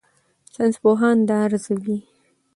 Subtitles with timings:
[0.53, 1.97] ساینسپوهان دا ارزوي.